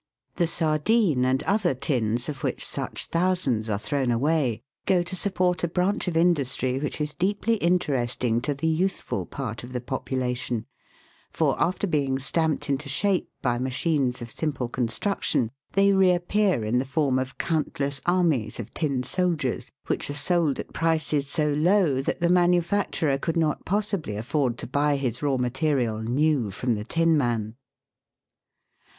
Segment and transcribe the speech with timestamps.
[0.37, 5.63] The sardine and other tins, of which such thousands are thrown away, go to support
[5.63, 10.65] a branch of industry which is deeply interesting to the youthful part of the population;
[11.29, 16.83] for, after being stamped into shape by machines of simple construction, they reappear in the
[16.85, 22.21] form of countless armies of tin soldiers, which are sold at prices so low that
[22.21, 27.55] the manufacturer could not possibly afford to buy his raw material new from the tinman.